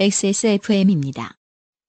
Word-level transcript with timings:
XSFM입니다. 0.00 1.34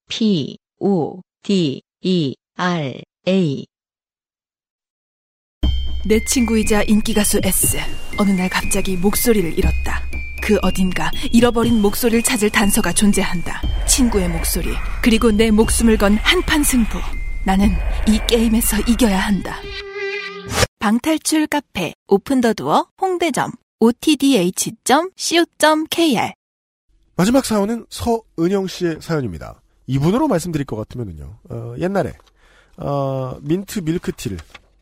P, 0.09 0.57
O, 0.81 1.21
D, 1.43 1.81
E, 2.01 2.35
R, 2.57 3.01
A. 3.25 3.65
내 6.05 6.19
친구이자 6.25 6.83
인기가수 6.83 7.39
S. 7.41 7.77
어느 8.17 8.31
날 8.31 8.49
갑자기 8.49 8.97
목소리를 8.97 9.57
잃었다. 9.57 10.03
그 10.43 10.57
어딘가 10.61 11.09
잃어버린 11.31 11.81
목소리를 11.81 12.21
찾을 12.23 12.49
단서가 12.49 12.91
존재한다. 12.91 13.61
친구의 13.87 14.27
목소리, 14.27 14.67
그리고 15.01 15.31
내 15.31 15.49
목숨을 15.49 15.97
건 15.97 16.17
한판 16.17 16.63
승부. 16.63 16.99
나는 17.45 17.69
이 18.09 18.19
게임에서 18.27 18.81
이겨야 18.89 19.17
한다. 19.19 19.55
방탈출 20.79 21.47
카페, 21.47 21.93
오픈더두어, 22.09 22.89
홍대점, 22.99 23.53
otdh.co.kr. 23.79 24.81
마지막 27.15 27.45
사연은 27.45 27.85
서은영 27.89 28.67
씨의 28.67 28.97
사연입니다. 29.01 29.61
이분으로 29.87 30.27
말씀드릴 30.27 30.65
것 30.65 30.75
같으면은요, 30.77 31.37
어, 31.49 31.75
옛날에, 31.77 32.13
어, 32.77 33.37
민트 33.41 33.79
밀크티를 33.79 34.37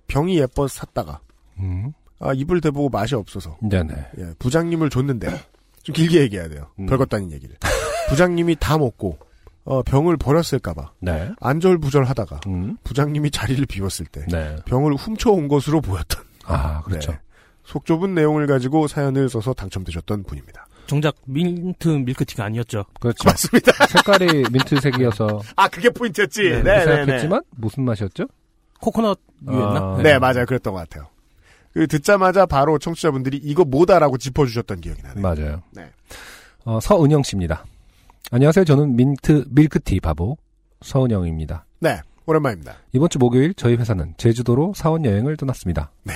병이 0.07 0.37
예뻐서 0.37 0.79
샀다가, 0.79 1.19
음. 1.59 1.93
아, 2.19 2.33
입을 2.33 2.61
대보고 2.61 2.89
맛이 2.89 3.15
없어서, 3.15 3.57
네네. 3.61 3.93
예, 4.19 4.33
부장님을 4.39 4.89
줬는데, 4.89 5.29
좀 5.83 5.93
길게 5.93 6.21
얘기해야 6.21 6.49
돼요. 6.49 6.67
음. 6.79 6.85
별것도 6.85 7.17
아닌 7.17 7.31
얘기를. 7.31 7.55
부장님이 8.09 8.57
다 8.59 8.77
먹고, 8.77 9.17
어, 9.63 9.81
병을 9.81 10.17
버렸을까봐, 10.17 10.91
네. 10.99 11.31
안절부절 11.39 12.03
하다가, 12.03 12.41
음. 12.47 12.77
부장님이 12.83 13.31
자리를 13.31 13.65
비웠을 13.65 14.05
때, 14.05 14.25
네. 14.29 14.57
병을 14.65 14.93
훔쳐온 14.95 15.47
것으로 15.47 15.81
보였던, 15.81 16.23
아, 16.45 16.81
그렇죠. 16.83 17.13
네. 17.13 17.19
속 17.63 17.85
좁은 17.85 18.15
내용을 18.15 18.47
가지고 18.47 18.87
사연을 18.87 19.29
써서 19.29 19.53
당첨되셨던 19.53 20.23
분입니다. 20.23 20.67
정작 20.89 21.15
민트 21.25 21.87
밀크티가 21.87 22.43
아니었죠. 22.43 22.85
그렇죠. 22.99 23.29
맞습니다. 23.29 23.71
색깔이 23.85 24.45
민트색이어서 24.51 25.41
아, 25.55 25.67
그게 25.67 25.91
포인트였지. 25.91 26.41
네, 26.41 26.63
네, 26.63 26.63
네, 26.63 26.85
네. 26.85 26.95
생각했지만 26.95 27.43
무슨 27.57 27.83
맛이었죠? 27.83 28.25
코코넛 28.81 29.19
유였나? 29.47 29.79
아, 29.79 29.99
네, 30.01 30.17
맞아요. 30.17 30.47
그랬던 30.47 30.73
것 30.73 30.79
같아요. 30.79 31.07
그 31.73 31.85
듣자마자 31.85 32.47
바로 32.47 32.79
청취자분들이 32.79 33.37
이거 33.37 33.63
뭐다라고 33.63 34.17
짚어주셨던 34.17 34.81
기억이 34.81 35.03
나네요. 35.03 35.21
맞아요. 35.21 35.61
네. 35.71 35.91
어, 36.65 36.79
서은영 36.79 37.21
씨입니다. 37.21 37.65
안녕하세요. 38.31 38.65
저는 38.65 38.95
민트 38.95 39.45
밀크티 39.51 39.99
바보 39.99 40.37
서은영입니다. 40.81 41.65
네, 41.81 42.01
오랜만입니다. 42.25 42.73
이번 42.93 43.09
주 43.09 43.19
목요일 43.19 43.53
저희 43.53 43.75
회사는 43.75 44.15
제주도로 44.17 44.73
사원 44.75 45.05
여행을 45.05 45.37
떠났습니다. 45.37 45.91
네. 46.03 46.13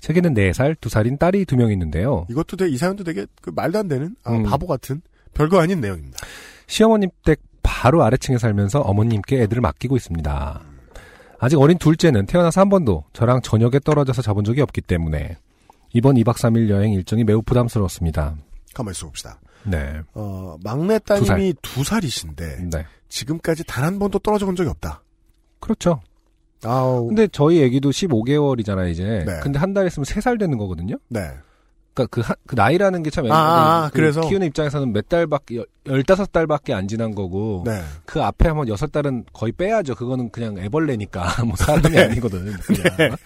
제게는 0.00 0.34
4살, 0.34 0.76
2살인 0.76 1.18
딸이 1.18 1.44
2명 1.46 1.72
있는데요. 1.72 2.26
이것도 2.30 2.56
되게 2.56 2.70
이 2.70 2.76
사연도 2.76 3.02
되게 3.04 3.26
그 3.40 3.50
말도 3.54 3.78
안 3.78 3.88
되는 3.88 4.14
아, 4.24 4.32
음. 4.32 4.42
바보 4.44 4.66
같은 4.66 5.00
별거 5.34 5.60
아닌 5.60 5.80
내용입니다. 5.80 6.18
시어머님 6.66 7.10
댁 7.24 7.40
바로 7.62 8.02
아래층에 8.04 8.38
살면서 8.38 8.80
어머님께 8.80 9.42
애들을 9.42 9.60
맡기고 9.60 9.96
있습니다. 9.96 10.62
아직 11.38 11.58
어린 11.60 11.76
둘째는 11.78 12.26
태어나서 12.26 12.60
한 12.62 12.68
번도 12.68 13.04
저랑 13.12 13.42
저녁에 13.42 13.78
떨어져서 13.84 14.22
자본 14.22 14.44
적이 14.44 14.62
없기 14.62 14.80
때문에 14.82 15.36
이번 15.92 16.16
2박 16.16 16.36
3일 16.36 16.68
여행 16.70 16.92
일정이 16.92 17.24
매우 17.24 17.42
부담스러웠습니다. 17.42 18.36
가만 18.74 18.92
있어 18.92 19.06
봅시다. 19.06 19.38
네. 19.64 20.00
어, 20.14 20.56
막내 20.62 20.98
따님이 21.00 21.54
두 21.62 21.82
살 21.82 22.04
이신데 22.04 22.68
네. 22.70 22.86
지금까지 23.08 23.64
단 23.64 23.84
한 23.84 23.98
번도 23.98 24.18
떨어져 24.20 24.46
본 24.46 24.54
적이 24.56 24.70
없다. 24.70 25.02
그렇죠. 25.60 26.00
아우. 26.66 27.06
근데 27.06 27.28
저희 27.28 27.62
애기도 27.62 27.90
15개월이잖아요, 27.90 28.90
이제. 28.90 29.24
네. 29.26 29.40
근데 29.42 29.58
한 29.58 29.72
달 29.74 29.86
있으면 29.86 30.04
3살 30.04 30.38
되는 30.38 30.56
거거든요? 30.58 30.96
네. 31.08 31.30
그니까 31.94 32.08
그, 32.10 32.20
한- 32.20 32.36
그 32.46 32.54
나이라는 32.54 33.02
게 33.02 33.08
참, 33.10 33.30
아, 33.30 33.34
아, 33.34 33.84
아, 33.84 33.88
그 33.90 33.96
그래서? 34.00 34.20
키우는 34.20 34.46
입장에서는 34.48 34.92
몇 34.92 35.08
달밖에, 35.08 35.56
열- 35.56 35.66
15달밖에 36.02 36.72
안 36.72 36.88
지난 36.88 37.14
거고. 37.14 37.62
네. 37.64 37.80
그 38.04 38.22
앞에 38.22 38.48
한번 38.48 38.66
6달은 38.68 39.24
거의 39.32 39.52
빼야죠. 39.52 39.94
그거는 39.94 40.28
그냥 40.30 40.58
애벌레니까. 40.58 41.24
뭐 41.46 41.56
사람이 41.56 41.94
네. 41.94 42.04
아니거든. 42.04 42.52
그냥. 42.58 43.16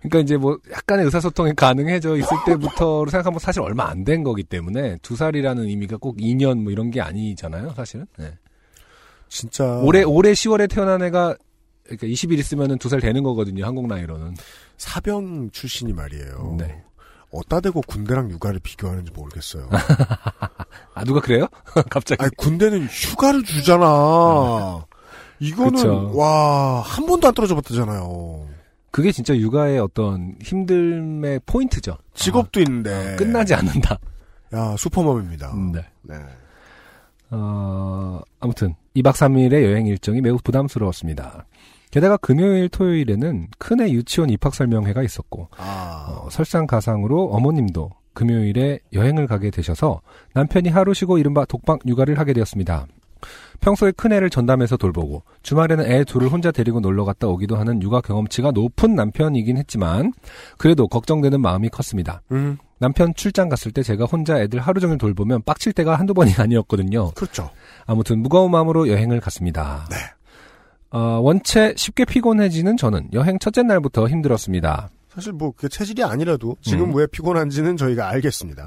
그러니까 0.00 0.18
이제 0.18 0.36
뭐 0.36 0.58
약간의 0.72 1.04
의사소통이 1.04 1.54
가능해져 1.54 2.16
있을 2.16 2.28
때부터로 2.46 3.08
생각하면 3.10 3.38
사실 3.38 3.62
얼마 3.62 3.88
안 3.88 4.04
된 4.04 4.24
거기 4.24 4.42
때문에 4.42 4.98
두 5.00 5.14
살이라는 5.14 5.64
의미가 5.64 5.96
꼭 5.98 6.16
2년 6.18 6.60
뭐 6.62 6.72
이런 6.72 6.90
게 6.90 7.00
아니잖아요, 7.00 7.72
사실은. 7.76 8.06
네. 8.18 8.32
진짜. 9.28 9.64
올해 9.82 10.02
올해 10.02 10.32
10월에 10.32 10.68
태어난 10.68 11.02
애가 11.02 11.36
그러니까 11.96 12.06
20일 12.08 12.38
있으면은 12.38 12.78
두 12.78 12.88
살 12.88 13.00
되는 13.00 13.22
거거든요, 13.22 13.64
한국 13.66 13.86
나이로는. 13.86 14.34
사병 14.78 15.50
출신이 15.52 15.92
말이에요. 15.92 16.56
네. 16.58 16.82
어따 17.30 17.60
대고 17.60 17.80
군대랑 17.86 18.30
육아를 18.30 18.60
비교하는지 18.62 19.10
모르겠어요. 19.12 19.68
아 20.94 21.04
누가 21.04 21.20
그래요? 21.20 21.46
갑자기. 21.90 22.22
아니, 22.22 22.30
군대는 22.36 22.86
휴가를 22.86 23.42
주잖아. 23.42 24.84
이거는, 25.40 25.72
그쵸. 25.72 26.12
와, 26.14 26.80
한 26.82 27.06
번도 27.06 27.28
안 27.28 27.34
떨어져 27.34 27.54
봤다잖아요. 27.54 28.48
그게 28.90 29.10
진짜 29.10 29.34
육아의 29.34 29.78
어떤 29.78 30.36
힘듦의 30.40 31.40
포인트죠. 31.46 31.96
직업도 32.14 32.60
있는데. 32.60 33.14
아, 33.14 33.16
끝나지 33.16 33.54
않는다. 33.54 33.98
야, 34.54 34.76
슈퍼맘입니다. 34.76 35.54
네. 35.72 35.80
네. 36.02 36.16
어, 37.30 38.20
아무튼 38.40 38.74
2박 38.96 39.14
3일의 39.14 39.64
여행 39.64 39.86
일정이 39.86 40.20
매우 40.20 40.36
부담스러웠습니다. 40.44 41.46
게다가 41.92 42.16
금요일, 42.16 42.68
토요일에는 42.70 43.48
큰애 43.58 43.90
유치원 43.90 44.30
입학 44.30 44.54
설명회가 44.54 45.02
있었고 45.02 45.48
아, 45.58 46.06
어, 46.08 46.28
설상가상으로 46.30 47.26
어머님도 47.26 47.90
금요일에 48.14 48.80
여행을 48.94 49.26
가게 49.26 49.50
되셔서 49.50 50.00
남편이 50.32 50.70
하루 50.70 50.94
쉬고 50.94 51.18
이른바 51.18 51.44
독박 51.44 51.80
육아를 51.86 52.18
하게 52.18 52.32
되었습니다. 52.32 52.86
평소에 53.60 53.92
큰애를 53.92 54.30
전담해서 54.30 54.76
돌보고 54.76 55.22
주말에는 55.42 55.84
애 55.86 56.02
둘을 56.02 56.28
혼자 56.28 56.50
데리고 56.50 56.80
놀러 56.80 57.04
갔다 57.04 57.28
오기도 57.28 57.56
하는 57.56 57.80
육아 57.80 58.00
경험치가 58.00 58.50
높은 58.50 58.96
남편이긴 58.96 59.58
했지만 59.58 60.12
그래도 60.58 60.88
걱정되는 60.88 61.40
마음이 61.40 61.68
컸습니다. 61.68 62.22
음, 62.32 62.56
남편 62.78 63.14
출장 63.14 63.48
갔을 63.48 63.70
때 63.70 63.82
제가 63.82 64.06
혼자 64.06 64.40
애들 64.40 64.58
하루 64.60 64.80
종일 64.80 64.98
돌보면 64.98 65.42
빡칠 65.42 65.74
때가 65.74 65.96
한두 65.96 66.14
번이 66.14 66.32
아니었거든요. 66.38 67.12
그렇죠. 67.12 67.50
아무튼 67.86 68.20
무거운 68.20 68.50
마음으로 68.50 68.88
여행을 68.88 69.20
갔습니다. 69.20 69.86
네. 69.90 69.96
어, 70.92 71.20
원체 71.22 71.74
쉽게 71.76 72.04
피곤해지는 72.04 72.76
저는 72.76 73.08
여행 73.14 73.38
첫째 73.38 73.62
날부터 73.62 74.08
힘들었습니다. 74.08 74.90
사실 75.08 75.32
뭐, 75.32 75.52
그 75.56 75.68
체질이 75.68 76.04
아니라도 76.04 76.56
지금 76.60 76.90
음. 76.90 76.94
왜 76.94 77.06
피곤한지는 77.06 77.76
저희가 77.76 78.08
알겠습니다. 78.08 78.66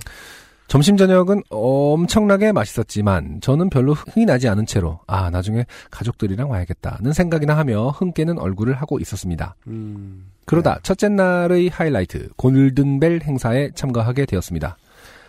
점심 0.67 0.97
저녁은 0.97 1.43
엄청나게 1.49 2.51
맛있었지만 2.51 3.39
저는 3.41 3.69
별로 3.69 3.93
흥이 3.93 4.25
나지 4.25 4.49
않은 4.49 4.65
채로 4.65 4.99
아 5.05 5.29
나중에 5.29 5.65
가족들이랑 5.91 6.49
와야겠다는 6.49 7.13
생각이나 7.13 7.55
하며 7.55 7.89
흥 7.89 8.13
깨는 8.13 8.39
얼굴을 8.39 8.73
하고 8.73 8.99
있었습니다. 8.99 9.55
음, 9.67 10.31
그러다 10.45 10.79
첫째 10.81 11.07
날의 11.07 11.69
하이라이트 11.69 12.29
골든벨 12.35 13.21
행사에 13.23 13.69
참가하게 13.75 14.25
되었습니다. 14.25 14.77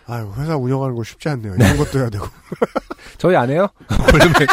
아유, 0.07 0.31
회사 0.37 0.55
운영하는 0.55 0.95
거 0.95 1.03
쉽지 1.03 1.29
않네요. 1.29 1.53
이런 1.53 1.77
것도 1.77 1.99
해야 1.99 2.09
되고. 2.09 2.25
저희 3.19 3.35
안 3.35 3.49
해요? 3.49 3.67
골든벨 4.11 4.47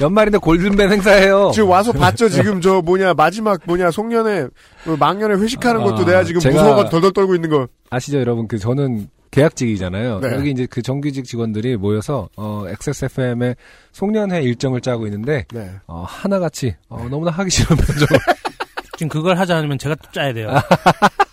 연말인데 0.00 0.38
골든벨 0.38 0.90
행사해요. 0.92 1.50
지금 1.54 1.70
와서 1.70 1.92
봤죠, 1.92 2.28
지금 2.30 2.60
저 2.60 2.80
뭐냐, 2.82 3.14
마지막 3.14 3.60
뭐냐, 3.64 3.90
송년회, 3.90 4.48
그 4.84 4.90
망년회 4.98 5.36
회식하는 5.42 5.82
것도 5.82 6.02
아, 6.02 6.04
내가 6.06 6.24
지금 6.24 6.40
제가- 6.40 6.52
무서워가 6.52 6.88
덜덜 6.88 7.12
떨고 7.12 7.34
있는 7.34 7.48
거. 7.50 7.66
아시죠, 7.90 8.18
여러분? 8.18 8.46
그 8.48 8.58
저는 8.58 9.08
계약직이잖아요. 9.30 10.20
네. 10.20 10.32
여기 10.34 10.50
이제 10.50 10.66
그 10.70 10.80
정규직 10.82 11.24
직원들이 11.24 11.76
모여서 11.76 12.28
어 12.36 12.64
XSFM의 12.68 13.56
송년회 13.92 14.40
일정을 14.42 14.80
짜고 14.80 15.06
있는데 15.06 15.44
네. 15.52 15.70
어, 15.86 16.04
하나같이 16.08 16.74
어, 16.88 17.06
너무나 17.10 17.30
하기 17.32 17.50
싫은 17.50 17.76
표정. 17.76 18.06
지금 18.96 19.08
그걸 19.10 19.38
하자 19.38 19.56
않으면 19.58 19.78
제가 19.78 19.94
또 19.96 20.10
짜야 20.12 20.32
돼요. 20.32 20.48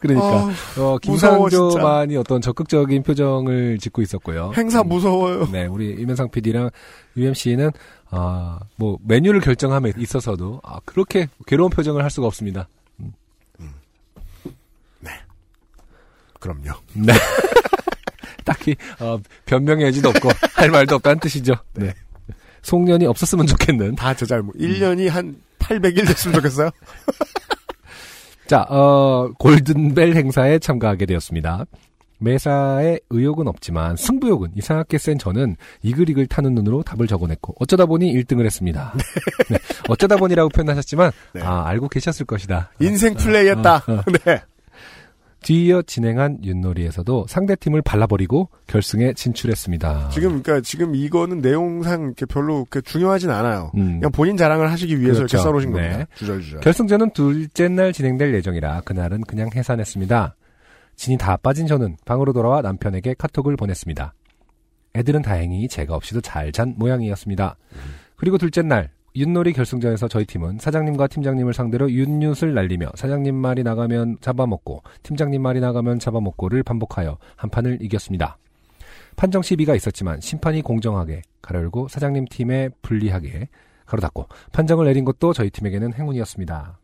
그러니까 0.00 0.26
아, 0.26 0.54
어, 0.80 0.98
진짜. 1.02 1.36
김상조만이 1.38 2.16
어떤 2.16 2.40
적극적인 2.40 3.02
표정을 3.02 3.78
짓고 3.78 4.02
있었고요. 4.02 4.52
행사 4.56 4.82
무서워요. 4.82 5.48
네, 5.50 5.66
우리 5.66 5.90
이면상 5.98 6.30
PD랑 6.30 6.70
UMC는 7.16 7.70
아, 8.10 8.58
뭐 8.76 8.98
메뉴를 9.04 9.40
결정함에 9.40 9.92
있어서도 9.96 10.60
아, 10.64 10.80
그렇게 10.84 11.28
괴로운 11.46 11.70
표정을 11.70 12.02
할 12.02 12.10
수가 12.10 12.26
없습니다. 12.26 12.68
그럼요. 16.40 16.70
네. 16.94 17.12
딱히 18.44 18.76
어, 19.00 19.18
변명의 19.46 19.86
여지도 19.86 20.08
없고 20.10 20.30
할 20.54 20.70
말도 20.70 20.94
없다는 20.96 21.18
뜻이죠. 21.20 21.54
네. 21.74 21.92
송년이 22.62 23.06
없었으면 23.06 23.46
좋겠는. 23.46 23.96
다 23.96 24.14
저 24.14 24.24
잘못. 24.26 24.54
1년이 24.54 25.08
한 25.08 25.36
800일 25.58 26.06
됐으면 26.06 26.36
좋겠어요? 26.36 26.70
자, 28.48 28.62
어, 28.70 29.30
골든벨 29.38 30.16
행사에 30.16 30.58
참가하게 30.58 31.04
되었습니다. 31.04 31.66
매사에 32.18 32.98
의욕은 33.10 33.46
없지만 33.46 33.94
승부욕은 33.96 34.52
이상하게 34.56 34.96
센 34.96 35.18
저는 35.18 35.56
이글이글 35.82 36.26
타는 36.28 36.54
눈으로 36.54 36.82
답을 36.82 37.06
적어냈고 37.06 37.54
어쩌다 37.60 37.84
보니 37.84 38.10
1등을 38.14 38.46
했습니다. 38.46 38.94
네, 39.50 39.58
어쩌다 39.88 40.16
보니라고 40.16 40.48
표현하셨지만 40.48 41.12
네. 41.34 41.42
아 41.42 41.66
알고 41.66 41.90
계셨을 41.90 42.24
것이다. 42.24 42.72
인생 42.80 43.14
플레이했다. 43.14 43.76
어, 43.76 43.92
어. 43.92 44.02
네. 44.24 44.40
뒤이어 45.42 45.82
진행한 45.82 46.38
윷놀이에서도 46.42 47.26
상대팀을 47.28 47.82
발라버리고 47.82 48.48
결승에 48.66 49.12
진출했습니다. 49.12 50.10
지금 50.10 50.42
그러니까 50.42 50.60
지금 50.60 50.94
이거는 50.94 51.38
내용상 51.38 52.02
이렇게 52.02 52.26
별로 52.26 52.66
그 52.68 52.82
중요하진 52.82 53.30
않아요. 53.30 53.70
음. 53.76 54.00
그냥 54.00 54.10
본인 54.12 54.36
자랑을 54.36 54.70
하시기 54.70 55.00
위해서 55.00 55.20
그렇죠. 55.20 55.36
이렇게 55.36 55.42
써놓으신 55.44 55.72
네. 55.72 55.80
겁니다. 55.88 56.06
주절주절. 56.16 56.60
결승전은 56.60 57.10
둘째 57.12 57.68
날 57.68 57.92
진행될 57.92 58.34
예정이라 58.34 58.82
그날은 58.82 59.22
그냥 59.22 59.48
해산했습니다. 59.54 60.34
진이 60.96 61.16
다 61.16 61.36
빠진 61.36 61.66
저는 61.68 61.96
방으로 62.04 62.32
돌아와 62.32 62.60
남편에게 62.60 63.14
카톡을 63.16 63.56
보냈습니다. 63.56 64.14
애들은 64.96 65.22
다행히 65.22 65.68
제가 65.68 65.94
없이도 65.94 66.20
잘 66.20 66.50
잔 66.50 66.74
모양이었습니다. 66.76 67.56
그리고 68.16 68.38
둘째 68.38 68.62
날 68.62 68.90
윷놀이 69.16 69.52
결승전에서 69.52 70.08
저희 70.08 70.24
팀은 70.24 70.58
사장님과 70.58 71.08
팀장님을 71.08 71.54
상대로 71.54 71.90
윷윷을 71.90 72.54
날리며 72.54 72.90
사장님 72.94 73.34
말이 73.34 73.62
나가면 73.62 74.18
잡아먹고 74.20 74.82
팀장님 75.02 75.40
말이 75.40 75.60
나가면 75.60 75.98
잡아먹고를 75.98 76.62
반복하여 76.62 77.18
한 77.36 77.50
판을 77.50 77.78
이겼습니다. 77.80 78.38
판정 79.16 79.42
시비가 79.42 79.74
있었지만 79.74 80.20
심판이 80.20 80.62
공정하게 80.62 81.22
가려고 81.42 81.88
사장님 81.88 82.26
팀에 82.30 82.70
불리하게 82.82 83.48
가로닫고 83.86 84.28
판정을 84.52 84.86
내린 84.86 85.04
것도 85.04 85.32
저희 85.32 85.50
팀에게는 85.50 85.94
행운이었습니다. 85.94 86.78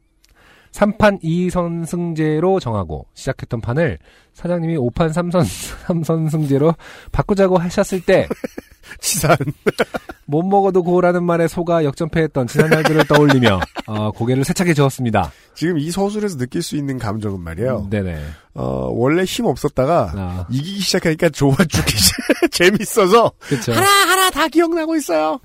3판 0.75 1.23
2선승제로 1.23 2.61
정하고 2.61 3.06
시작했던 3.15 3.61
판을 3.61 3.99
사장님이 4.32 4.76
5판 4.76 5.12
3선, 5.12 5.44
3선승제로 5.87 6.75
바꾸자고 7.12 7.59
하셨을 7.59 8.00
때 8.05 8.29
치산. 9.00 9.37
못 10.26 10.43
먹어도 10.43 10.82
고라는 10.82 11.23
말에 11.23 11.47
속아 11.49 11.85
역전패했던 11.85 12.49
지난 12.49 12.71
날들을 12.71 13.05
떠올리며 13.06 13.61
어, 13.87 14.11
고개를 14.11 14.44
세차게 14.44 14.75
저었습니다. 14.75 15.31
지금 15.55 15.79
이 15.79 15.91
서술에서 15.91 16.38
느낄 16.38 16.62
수 16.62 16.76
있는 16.76 16.99
감정은 16.99 17.41
말이에요. 17.41 17.87
네네. 17.91 18.21
어, 18.55 18.88
원래 18.93 19.25
힘 19.25 19.47
없었다가 19.47 20.12
아, 20.15 20.47
이기기 20.50 20.81
시작하니까 20.81 21.29
좋아 21.29 21.55
죽기 21.56 21.94
재밌어서 22.50 23.32
그렇죠. 23.38 23.73
하나 23.73 23.87
하나 23.87 24.31
다 24.31 24.49
기억나고 24.49 24.97
있어요. 24.97 25.38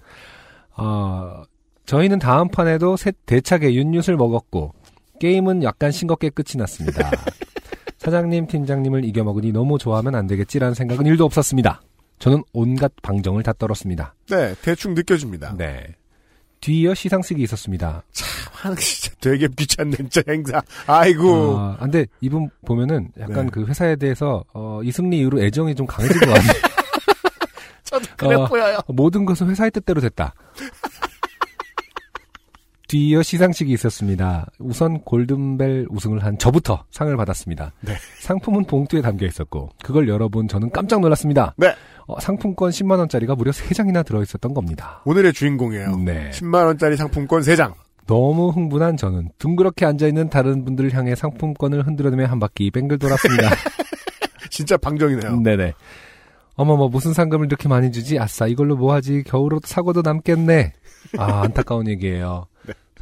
어, 0.75 1.43
저희는 1.85 2.19
다음 2.19 2.49
판에도 2.49 2.97
셋 2.97 3.15
대차게 3.25 3.73
윤윷을 3.73 4.15
먹었고 4.15 4.73
게임은 5.19 5.63
약간 5.63 5.91
싱겁게 5.91 6.29
끝이 6.29 6.57
났습니다. 6.57 7.11
사장님, 7.97 8.47
팀장님을 8.47 9.03
이겨먹으니 9.05 9.51
너무 9.51 9.77
좋아하면 9.77 10.15
안 10.15 10.25
되겠지라는 10.27 10.73
생각은 10.73 11.05
일도 11.05 11.25
없었습니다. 11.25 11.81
저는 12.19 12.43
온갖 12.53 12.91
방정을 13.01 13.43
다 13.43 13.53
떨었습니다. 13.53 14.15
네, 14.29 14.55
대충 14.61 14.93
느껴집니다. 14.93 15.55
네. 15.57 15.95
뒤이어 16.61 16.93
시상식이 16.93 17.41
있었습니다. 17.43 18.03
하, 18.51 18.75
진짜 18.75 19.15
되게 19.21 19.47
귀찮는 19.47 20.09
저 20.09 20.21
행사. 20.27 20.61
아이고. 20.87 21.57
아, 21.57 21.77
근데 21.79 22.05
이분 22.19 22.49
보면은 22.65 23.09
약간 23.19 23.45
네. 23.45 23.51
그 23.51 23.65
회사에 23.65 23.95
대해서 23.95 24.43
어, 24.53 24.81
이 24.83 24.91
승리 24.91 25.19
이후로 25.19 25.41
애정이 25.41 25.75
좀 25.75 25.87
강해진 25.87 26.19
것 26.19 26.27
같아요. 26.27 26.51
저도 27.85 28.05
그래 28.17 28.35
어, 28.35 28.45
보여요. 28.45 28.79
모든 28.87 29.25
것은 29.25 29.49
회사의 29.49 29.71
뜻대로 29.71 30.01
됐다. 30.01 30.33
뒤이어 32.89 33.21
시상식이 33.21 33.71
있었습니다. 33.73 34.47
우선 34.57 35.01
골든벨 35.01 35.87
우승을 35.91 36.23
한 36.23 36.37
저부터 36.39 36.83
상을 36.89 37.15
받았습니다. 37.15 37.71
네. 37.81 37.93
상품은 38.21 38.65
봉투에 38.65 39.01
담겨 39.01 39.27
있었고 39.27 39.69
그걸 39.83 40.09
열어본 40.09 40.47
저는 40.47 40.71
깜짝 40.71 40.99
놀랐습니다. 40.99 41.53
네. 41.55 41.73
어, 42.07 42.19
상품권 42.19 42.71
10만 42.71 42.97
원짜리가 42.97 43.35
무려 43.35 43.51
3장이나 43.51 44.03
들어 44.03 44.23
있었던 44.23 44.55
겁니다. 44.55 45.01
오늘의 45.05 45.33
주인공이에요. 45.33 45.97
네. 45.97 46.31
10만 46.31 46.65
원짜리 46.65 46.97
상품권 46.97 47.41
3장. 47.43 47.73
너무 48.07 48.49
흥분한 48.49 48.97
저는 48.97 49.29
둥그렇게 49.37 49.85
앉아 49.85 50.07
있는 50.07 50.31
다른 50.31 50.65
분들을 50.65 50.91
향해 50.95 51.13
상품권을 51.13 51.85
흔들어내며 51.85 52.25
한 52.25 52.39
바퀴 52.39 52.71
뱅글 52.71 52.97
돌았습니다. 52.97 53.49
진짜 54.49 54.77
방정이네요. 54.77 55.41
네네. 55.41 55.73
어머머 56.55 56.87
무슨 56.87 57.13
상금을 57.13 57.45
이렇게 57.45 57.69
많이 57.69 57.91
주지? 57.91 58.17
아싸 58.17 58.47
이걸로 58.47 58.75
뭐하지? 58.75 59.23
겨울옷 59.27 59.67
사고도 59.67 60.01
남겠네. 60.01 60.73
아 61.19 61.41
안타까운 61.43 61.87
얘기예요. 61.87 62.47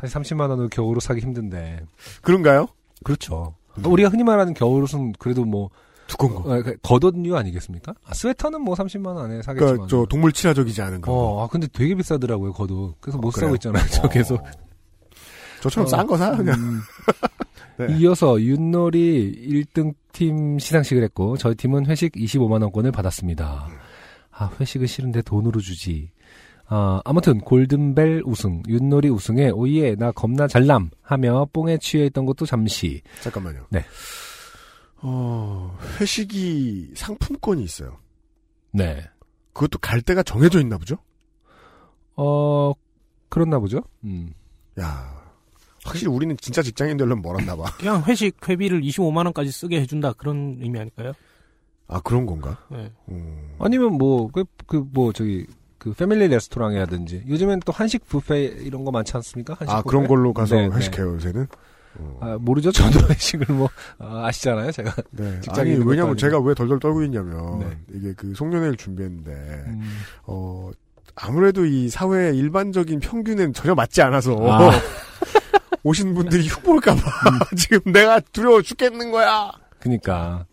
네. 0.02 0.08
사실 0.08 0.36
30만 0.36 0.50
원으로 0.50 0.70
겨울옷 0.70 1.02
사기 1.04 1.22
힘든데. 1.22 1.82
그런가요? 2.22 2.68
그렇죠. 3.04 3.56
우리가 3.84 4.10
흔히 4.10 4.24
말하는 4.24 4.54
겨울옷은 4.54 5.14
그래도 5.20 5.46
뭐 5.46 5.70
두꺼운 6.08 6.36
거. 6.36 6.40
어, 6.42 6.62
그 6.64 6.78
겉옷류 6.82 7.36
아니겠습니까? 7.36 7.94
아, 8.06 8.14
스웨터는 8.14 8.62
뭐 8.62 8.76
30만 8.76 9.08
원 9.08 9.26
안에 9.26 9.42
사겠지만. 9.42 9.58
그러니까 9.58 9.88
저 9.88 10.06
동물 10.06 10.32
친화적이지 10.32 10.82
않은 10.82 11.02
거. 11.02 11.12
어, 11.12 11.44
아, 11.44 11.48
근데 11.48 11.68
되게 11.68 11.94
비싸더라고요, 11.96 12.54
겉옷. 12.54 12.96
그래서 13.00 13.18
못 13.18 13.32
그래요? 13.32 13.48
사고 13.48 13.56
있잖아요, 13.56 13.86
저 13.92 14.08
계속. 14.10 14.42
저처럼 15.62 15.86
어, 15.86 15.90
싼거 15.90 16.18
사, 16.18 16.36
그냥. 16.36 16.56
음. 16.60 16.82
네. 17.78 17.96
이어서 18.00 18.42
윷놀이 18.42 19.66
1등 19.66 19.94
팀 20.12 20.58
시상식을 20.58 21.04
했고 21.04 21.38
저희 21.38 21.54
팀은 21.54 21.86
회식 21.86 22.14
25만 22.14 22.62
원권을 22.64 22.92
받았습니다. 22.92 23.68
아 24.32 24.52
회식은 24.60 24.88
싫은데 24.88 25.22
돈으로 25.22 25.60
주지. 25.60 26.10
아 26.70 27.02
아무튼 27.06 27.40
골든벨 27.40 28.24
우승, 28.26 28.62
윷놀이 28.68 29.10
우승에 29.10 29.50
오예 29.50 29.96
나 29.96 30.12
겁나 30.12 30.48
잘남 30.48 30.90
하며 31.02 31.48
뽕에 31.54 31.78
취해 31.78 32.06
있던 32.08 32.26
것도 32.26 32.46
잠시. 32.46 33.02
잠깐만요. 33.22 33.68
네. 33.70 33.86
어, 35.02 35.78
회식이 36.00 36.92
상품권이 36.96 37.64
있어요. 37.64 37.98
네. 38.72 39.04
그것도 39.54 39.80
갈 39.80 40.02
때가 40.02 40.24
정해져 40.24 40.60
있나 40.60 40.78
보죠? 40.78 40.98
어 42.16 42.74
그렇나 43.30 43.60
보죠. 43.60 43.82
음. 44.04 44.34
야 44.80 45.18
확실히 45.86 46.12
우리는 46.12 46.36
진짜 46.38 46.62
직장인 46.62 46.98
되려면 46.98 47.22
멀었나 47.22 47.56
봐. 47.56 47.64
그냥 47.80 48.04
회식 48.04 48.38
회비를 48.48 48.82
25만 48.82 49.18
원까지 49.26 49.52
쓰게 49.52 49.80
해준다 49.80 50.14
그런 50.14 50.58
의미 50.62 50.80
아닐까요? 50.80 51.14
아, 51.88 52.02
그런 52.02 52.26
건가? 52.26 52.66
네. 52.70 52.92
음. 53.10 53.56
아니면 53.60 53.94
뭐그그뭐 53.98 55.14
저기 55.14 55.48
그 55.88 55.94
패밀리 55.94 56.28
레스토랑이라든지 56.28 57.24
요즘엔 57.30 57.62
또 57.62 57.72
한식 57.72 58.10
뷔페 58.10 58.44
이런 58.66 58.84
거 58.84 58.92
많지 58.92 59.16
않습니까? 59.16 59.54
한식 59.54 59.74
아, 59.74 59.78
뷔페? 59.78 59.90
그런 59.90 60.08
걸로 60.08 60.34
가서 60.34 60.56
네, 60.56 60.68
네. 60.68 60.76
회식해요, 60.76 61.14
요새는? 61.14 61.48
어. 62.00 62.20
아, 62.22 62.38
모르죠. 62.42 62.72
저도 62.74 63.00
회식을 63.10 63.56
뭐 63.56 63.70
아, 63.98 64.26
아시잖아요, 64.28 64.72
제가. 64.74 64.94
네. 65.12 65.40
아니, 65.52 65.72
있는 65.74 65.88
왜냐면 65.88 66.18
제가 66.18 66.40
왜 66.42 66.54
덜덜 66.54 66.80
떨고 66.80 67.04
있냐면, 67.04 67.60
네. 67.60 67.78
이게 67.94 68.14
그 68.18 68.34
송년회를 68.36 68.76
준비했는데, 68.76 69.32
음. 69.32 70.00
어, 70.26 70.72
아무래도 71.16 71.66
이 71.66 71.88
사회의 71.88 72.36
일반적인 72.38 73.00
평균엔 73.00 73.54
전혀 73.54 73.74
맞지 73.74 74.02
않아서, 74.02 74.36
아. 74.46 74.72
오신 75.84 76.14
분들이 76.16 76.48
흉볼까봐, 76.48 77.02
지금 77.56 77.94
내가 77.94 78.20
두려워 78.20 78.62
죽겠는 78.62 79.10
거야! 79.12 79.52
그니까. 79.80 80.46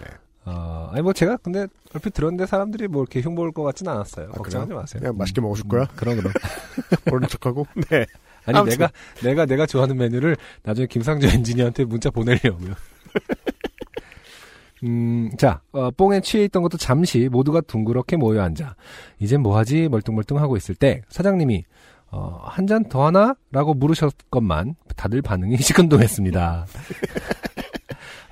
네. 0.00 0.06
어, 0.46 0.88
아니 0.90 1.02
뭐 1.02 1.12
제가 1.12 1.36
근데 1.36 1.66
얼핏 1.94 2.12
들었는데 2.12 2.46
사람들이 2.46 2.88
뭐 2.88 3.02
이렇게 3.02 3.20
흉볼 3.20 3.52
것 3.52 3.62
같진 3.62 3.86
않았어요. 3.88 4.28
아, 4.30 4.32
걱정하지 4.32 4.68
그래요? 4.68 4.80
마세요. 4.80 5.00
그냥 5.00 5.16
맛있게 5.16 5.40
먹어줄 5.40 5.66
음, 5.66 5.68
거야? 5.68 5.86
그럼 5.96 6.16
그럼. 6.16 6.32
모른 7.10 7.28
척하고, 7.28 7.66
네. 7.90 8.04
아니 8.46 8.58
아무튼. 8.58 8.78
내가 8.78 8.90
내가 9.22 9.46
내가 9.46 9.66
좋아하는 9.66 9.96
메뉴를 9.96 10.36
나중에 10.62 10.86
김상조 10.86 11.28
엔지니어한테 11.28 11.84
문자 11.84 12.10
보내려고요. 12.10 12.74
음, 14.84 15.30
자, 15.38 15.60
어, 15.72 15.90
뽕에 15.92 16.20
취해 16.20 16.44
있던 16.44 16.62
것도 16.62 16.76
잠시 16.76 17.28
모두가 17.30 17.62
둥그렇게 17.62 18.16
모여 18.16 18.42
앉아 18.42 18.74
이젠 19.18 19.40
뭐하지 19.40 19.88
멀뚱멀뚱 19.88 20.38
하고 20.38 20.56
있을 20.58 20.74
때 20.74 21.00
사장님이 21.08 21.64
어, 22.10 22.40
한 22.44 22.66
잔 22.66 22.84
더 22.88 23.06
하나? 23.06 23.34
라고 23.50 23.72
물으셨건만 23.74 24.74
다들 24.96 25.22
반응이 25.22 25.56
시큰둥했습니다. 25.58 26.66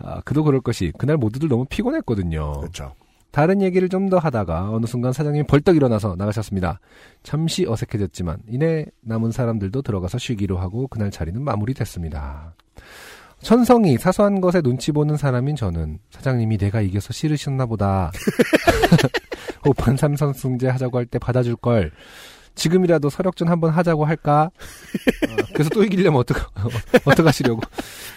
아, 0.00 0.20
그도 0.24 0.44
그럴 0.44 0.60
것이 0.60 0.92
그날 0.98 1.16
모두들 1.16 1.48
너무 1.48 1.64
피곤했거든요. 1.64 2.52
그렇죠. 2.60 2.94
다른 3.32 3.62
얘기를 3.62 3.88
좀 3.88 4.08
더 4.10 4.18
하다가 4.18 4.70
어느 4.70 4.84
순간 4.86 5.12
사장님이 5.12 5.46
벌떡 5.46 5.74
일어나서 5.74 6.16
나가셨습니다. 6.16 6.80
잠시 7.22 7.64
어색해졌지만 7.66 8.38
이내 8.48 8.84
남은 9.00 9.32
사람들도 9.32 9.80
들어가서 9.82 10.18
쉬기로 10.18 10.58
하고 10.58 10.86
그날 10.86 11.10
자리는 11.10 11.40
마무리됐습니다. 11.42 12.54
천성이 13.40 13.96
사소한 13.98 14.40
것에 14.40 14.60
눈치 14.60 14.92
보는 14.92 15.16
사람인 15.16 15.56
저는 15.56 15.98
사장님이 16.10 16.58
내가 16.58 16.80
이겨서 16.80 17.12
싫으셨나 17.12 17.66
보다. 17.66 18.12
오판 19.66 19.96
삼선승제 19.96 20.68
하자고 20.68 20.98
할 20.98 21.06
때 21.06 21.18
받아줄 21.18 21.56
걸. 21.56 21.90
지금이라도 22.54 23.10
서력전 23.10 23.48
한번 23.48 23.70
하자고 23.70 24.04
할까? 24.04 24.50
어, 25.28 25.36
그래서 25.54 25.70
또 25.70 25.82
이기려면 25.82 26.20
어떡, 26.20 26.36
어떡하시려고. 27.04 27.60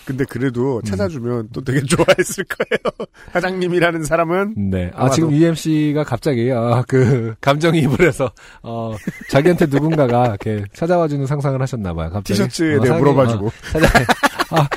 근데 0.05 0.25
그래도 0.25 0.77
음. 0.77 0.83
찾아주면 0.83 1.49
또 1.53 1.61
되게 1.61 1.81
좋아했을 1.81 2.43
거예요. 2.45 3.07
사장님이라는 3.33 4.03
사람은. 4.03 4.69
네. 4.69 4.91
아. 4.93 5.09
지금 5.09 5.31
UMC가 5.31 6.03
갑자기, 6.03 6.51
아, 6.51 6.83
그, 6.87 7.35
감정이입을 7.41 8.01
해서, 8.01 8.31
어, 8.61 8.95
자기한테 9.29 9.67
누군가가 9.67 10.27
이렇게 10.27 10.63
찾아와주는 10.73 11.25
상상을 11.25 11.59
하셨나봐요. 11.61 12.09
갑자기. 12.09 12.33
티셔츠에 12.33 12.75
어, 12.75 12.79
사장님, 12.79 13.03
물어봐주고. 13.03 13.47
어, 13.47 13.51
사장님, 13.71 14.07
아, 14.51 14.67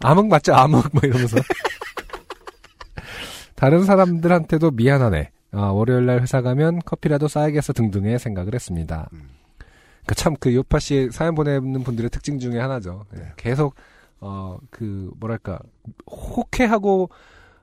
암흑 0.00 0.28
맞죠? 0.28 0.54
암흑, 0.54 0.90
뭐 0.92 1.00
이러면서. 1.02 1.38
다른 3.54 3.84
사람들한테도 3.84 4.72
미안하네. 4.72 5.30
아, 5.54 5.70
월요일 5.70 6.06
날 6.06 6.20
회사 6.20 6.42
가면 6.42 6.80
커피라도 6.84 7.28
싸야겠어 7.28 7.72
등등의 7.72 8.18
생각을 8.18 8.54
했습니다. 8.54 9.08
음. 9.12 9.28
그 10.06 10.14
참, 10.14 10.34
그 10.38 10.54
요파 10.54 10.80
씨 10.80 11.08
사연 11.12 11.34
보내는 11.34 11.82
분들의 11.84 12.10
특징 12.10 12.38
중에 12.38 12.58
하나죠. 12.58 13.06
예, 13.16 13.32
계속, 13.36 13.74
어, 14.20 14.58
그, 14.70 15.10
뭐랄까, 15.18 15.58
호쾌하고, 16.10 17.08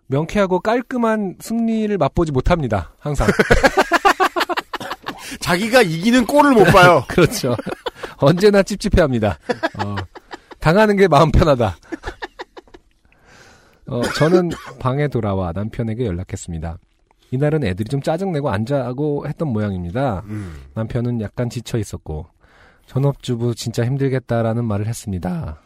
명쾌하고 0.08 0.60
깔끔한 0.60 1.36
승리를 1.40 1.96
맛보지 1.98 2.32
못합니다. 2.32 2.94
항상. 2.98 3.28
자기가 5.40 5.82
이기는 5.82 6.26
꼴을 6.26 6.52
못 6.52 6.66
봐요. 6.66 7.06
그렇죠. 7.08 7.56
언제나 8.18 8.64
찝찝해 8.64 9.02
합니다. 9.02 9.38
어, 9.78 9.96
당하는 10.60 10.98
게 10.98 11.08
마음 11.08 11.32
편하다. 11.32 11.78
어, 13.88 14.02
저는 14.18 14.50
방에 14.80 15.08
돌아와 15.08 15.54
남편에게 15.54 16.06
연락했습니다. 16.06 16.78
이날은 17.32 17.64
애들이 17.64 17.90
좀 17.90 18.02
짜증내고 18.02 18.50
안 18.50 18.66
자고 18.66 19.26
했던 19.28 19.48
모양입니다. 19.50 20.24
음. 20.28 20.54
남편은 20.76 21.22
약간 21.22 21.50
지쳐 21.50 21.78
있었고, 21.78 22.28
전업주부 22.86 23.56
진짜 23.56 23.86
힘들겠다라는 23.86 24.66
말을 24.66 24.86
했습니다. 24.88 25.62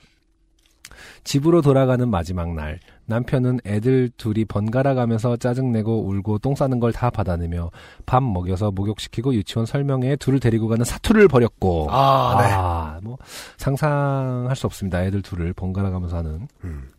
집으로 1.24 1.62
돌아가는 1.62 2.08
마지막 2.08 2.54
날, 2.54 2.80
남편은 3.08 3.60
애들 3.66 4.12
둘이 4.16 4.46
번갈아 4.46 4.94
가면서 4.94 5.36
짜증내고 5.36 6.08
울고 6.08 6.38
똥 6.40 6.56
싸는 6.56 6.80
걸 6.80 6.92
다 6.92 7.10
받아내며 7.10 7.72
밥 8.06 8.24
먹여서 8.24 8.72
목욕시키고 8.72 9.34
유치원 9.34 9.66
설명회에 9.66 10.16
둘을 10.18 10.40
데리고 10.40 10.68
가는 10.68 10.86
사투를 10.86 11.28
벌였고, 11.28 11.88
아, 11.90 12.42
네. 12.42 12.54
아, 12.54 13.00
뭐, 13.04 13.18
상상할 13.58 14.56
수 14.56 14.68
없습니다. 14.68 15.04
애들 15.04 15.24
둘을 15.24 15.54
번갈아 15.54 15.90
가면서 15.90 16.18
하는. 16.18 16.48
음. 16.64 16.90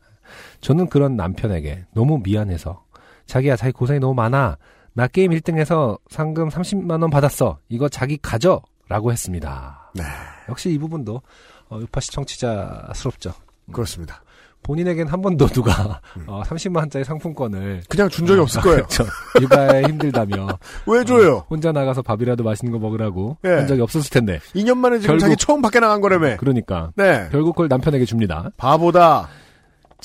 저는 0.61 0.88
그런 0.88 1.16
남편에게 1.16 1.85
너무 1.94 2.20
미안해서 2.23 2.82
자기야 3.26 3.56
자기 3.56 3.73
고생이 3.73 4.00
너무 4.00 4.14
많아 4.14 4.56
나 4.95 5.06
게임 5.09 5.33
1등해서 5.33 5.99
상금 6.09 6.49
30만 6.49 7.02
원 7.02 7.11
받았어 7.11 7.59
이거 7.68 7.88
자기 7.88 8.16
가져 8.16 8.62
라고 8.88 9.12
했습니다 9.12 9.90
네. 9.95 10.02
역시 10.49 10.71
이 10.71 10.78
부분도 10.78 11.21
어, 11.68 11.78
유파시 11.80 12.12
청취자스럽죠 12.12 13.33
그렇습니다. 13.73 14.23
본인에겐 14.62 15.06
한 15.09 15.23
번도 15.23 15.47
누가 15.49 16.00
음. 16.16 16.25
어, 16.26 16.42
30만 16.45 16.76
원짜리 16.78 17.04
상품권을 17.04 17.83
그냥 17.88 18.09
준 18.09 18.26
적이 18.26 18.40
없을 18.40 18.61
거예요. 18.62 18.76
그렇죠. 18.78 19.04
육아에 19.40 19.83
힘들다며 19.85 20.47
왜 20.87 21.04
줘요? 21.04 21.45
혼자 21.50 21.71
나가서 21.73 22.02
밥이라도 22.02 22.42
맛있는 22.45 22.73
거 22.73 22.78
먹으라고 22.78 23.38
예. 23.45 23.49
한 23.50 23.66
적이 23.68 23.83
없었을 23.83 24.11
텐데 24.11 24.40
2년 24.54 24.76
만에 24.76 24.99
지금 24.99 25.12
결국- 25.14 25.21
자기 25.21 25.37
처음 25.37 25.62
밖에 25.62 25.78
나간 25.80 26.00
거라며. 26.00 26.37
그러니까 26.38 26.90
네. 26.97 27.28
결국 27.30 27.52
그걸 27.54 27.68
남편에게 27.68 28.04
줍니다 28.04 28.50
바보다. 28.56 29.28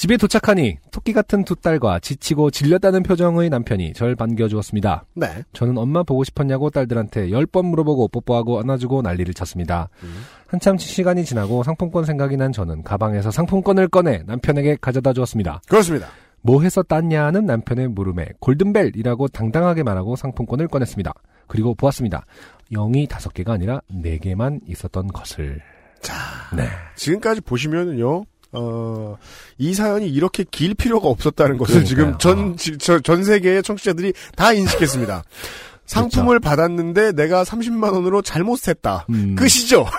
집에 0.01 0.17
도착하니 0.17 0.79
토끼 0.89 1.13
같은 1.13 1.45
두 1.45 1.55
딸과 1.55 1.99
지치고 1.99 2.49
질렸다는 2.49 3.03
표정의 3.03 3.51
남편이 3.51 3.93
절 3.93 4.15
반겨주었습니다. 4.15 5.05
네. 5.13 5.27
저는 5.53 5.77
엄마 5.77 6.01
보고 6.01 6.23
싶었냐고 6.23 6.71
딸들한테 6.71 7.29
열 7.29 7.45
번 7.45 7.67
물어보고 7.67 8.07
뽀뽀하고 8.07 8.59
안아주고 8.61 9.03
난리를 9.03 9.31
쳤습니다. 9.35 9.89
음. 10.01 10.23
한참 10.47 10.79
시간이 10.79 11.23
지나고 11.23 11.61
상품권 11.61 12.05
생각이 12.05 12.35
난 12.35 12.51
저는 12.51 12.81
가방에서 12.81 13.29
상품권을 13.29 13.89
꺼내 13.89 14.23
남편에게 14.25 14.77
가져다 14.81 15.13
주었습니다. 15.13 15.61
그렇습니다. 15.67 16.07
뭐 16.41 16.63
해서 16.63 16.81
땄냐는 16.81 17.45
남편의 17.45 17.89
물음에 17.89 18.25
골든벨이라고 18.39 19.27
당당하게 19.27 19.83
말하고 19.83 20.15
상품권을 20.15 20.67
꺼냈습니다. 20.69 21.13
그리고 21.45 21.75
보았습니다. 21.75 22.25
0이 22.71 23.07
다섯 23.07 23.35
개가 23.35 23.53
아니라 23.53 23.81
네 23.87 24.17
개만 24.17 24.61
있었던 24.65 25.09
것을. 25.09 25.61
자, 25.99 26.15
네. 26.55 26.63
지금까지 26.95 27.41
보시면은요. 27.41 28.25
어, 28.53 29.17
이 29.57 29.73
사연이 29.73 30.07
이렇게 30.09 30.43
길 30.49 30.73
필요가 30.75 31.07
없었다는 31.07 31.57
것을 31.57 31.85
지금 31.85 32.17
그러니까요. 32.17 32.17
전, 32.19 32.51
어. 32.51 32.55
지- 32.57 32.77
저- 32.77 32.99
전 32.99 33.23
세계의 33.23 33.63
청취자들이 33.63 34.13
다 34.35 34.51
인식했습니다. 34.53 35.23
상품을 35.85 36.39
받았는데 36.39 37.11
내가 37.13 37.43
30만 37.43 37.93
원으로 37.93 38.21
잘못했다. 38.21 39.05
음, 39.09 39.35
끝이죠? 39.35 39.85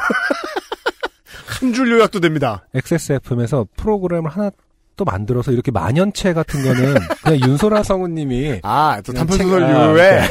한 1.60 1.72
줄 1.72 1.90
요약도 1.92 2.20
됩니다. 2.20 2.66
XSFM에서 2.74 3.66
프로그램을 3.76 4.30
하나 4.30 4.50
또 4.96 5.04
만들어서 5.04 5.52
이렇게 5.52 5.70
만연체 5.70 6.32
같은 6.32 6.62
거는 6.62 6.94
그냥 7.22 7.40
윤소라 7.48 7.82
성우님이 7.82 8.60
아, 8.62 9.00
또 9.04 9.12
단편소설 9.12 9.60
책- 9.60 9.68
아, 9.76 9.86
류에. 9.92 10.22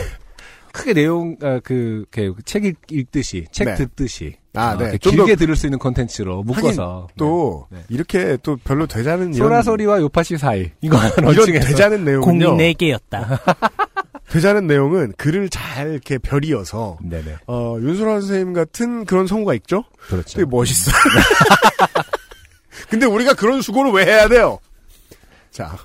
크게 0.73 0.93
내용 0.93 1.35
아, 1.41 1.59
그, 1.63 2.05
책 2.45 2.65
읽, 2.65 2.77
읽듯이 2.89 3.45
책 3.51 3.65
네. 3.65 3.75
듣듯이 3.75 4.35
아, 4.53 4.73
어, 4.73 4.77
네. 4.77 4.97
길게 4.97 5.35
들을 5.35 5.55
수 5.55 5.65
있는 5.67 5.79
컨텐츠로 5.79 6.43
묶어서 6.43 7.07
또, 7.17 7.67
네. 7.69 7.83
이렇게 7.89 8.37
또 8.43 8.57
별로 8.57 8.85
되자는 8.85 9.31
네. 9.31 9.37
이런. 9.37 9.47
소라소리와 9.49 10.01
요파시 10.01 10.37
사이 10.37 10.71
이거 10.81 10.97
이런 11.19 11.45
되자는 11.45 12.03
내용은요. 12.03 12.45
공이 12.47 12.57
네 12.57 12.73
개였다. 12.73 13.39
되자는 14.29 14.67
내용은 14.67 15.13
글을 15.17 15.49
잘 15.49 15.91
이렇게 15.91 16.17
별이어서, 16.17 16.97
네네 17.01 17.35
어, 17.47 17.77
윤소라 17.79 18.21
선생님 18.21 18.53
같은 18.53 19.05
그런 19.05 19.27
성우가 19.27 19.53
있죠? 19.55 19.83
그렇죠. 20.07 20.37
되게 20.37 20.49
멋있어요. 20.49 20.95
근데 22.89 23.05
우리가 23.05 23.33
그런 23.33 23.61
수고를 23.61 23.91
왜 23.91 24.05
해야 24.05 24.27
돼요? 24.27 24.59
자, 25.49 25.77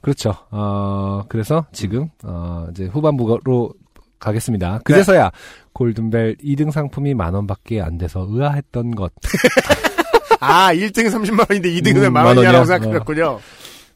그렇죠. 0.00 0.32
어 0.50 1.24
그래서 1.28 1.66
지금 1.72 2.08
어 2.22 2.66
이제 2.70 2.86
후반부로 2.86 3.72
가겠습니다. 4.18 4.80
그래서야 4.84 5.30
골든벨 5.72 6.36
2등 6.42 6.70
상품이 6.70 7.14
만 7.14 7.34
원밖에 7.34 7.80
안 7.80 7.98
돼서 7.98 8.26
의아했던 8.28 8.94
것. 8.94 9.12
아, 10.40 10.72
1등은 10.72 11.08
30만 11.10 11.46
원인데 11.50 11.70
2등은 11.70 12.06
음, 12.08 12.12
만만 12.12 12.36
원이라고? 12.36 12.64
생각했군요. 12.64 13.40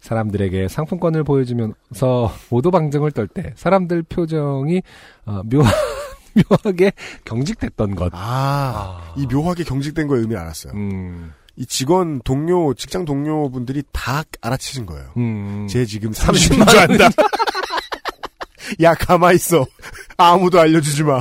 사람들에게 0.01 0.67
상품권을 0.69 1.23
보여주면서 1.23 2.33
오도방정을 2.51 3.13
떨 3.13 3.29
때 3.29 3.53
사람들 3.57 4.03
표정이 4.03 4.83
어, 5.27 5.43
묘 5.45 5.63
묘하게 6.65 6.93
경직됐던 7.25 7.95
것. 7.95 8.11
아, 8.15 9.13
이 9.17 9.27
묘하게 9.27 9.65
경직된 9.65 10.09
거의 10.09 10.23
의미를 10.23 10.41
알았어요. 10.41 10.73
음, 10.75 11.33
이 11.57 11.67
직원, 11.67 12.21
동료, 12.25 12.73
직장 12.75 13.05
동료분들이 13.05 13.83
다 13.93 14.23
알아채신 14.41 14.87
거예요. 14.87 15.11
음. 15.19 15.67
쟤 15.69 15.85
지금 15.85 16.11
30만 16.11 16.67
원 16.75 16.91
한다. 16.91 17.09
야, 18.83 18.95
가만 18.95 19.35
있어. 19.35 19.67
아무도 20.17 20.61
알려주지 20.61 21.05
마. 21.05 21.21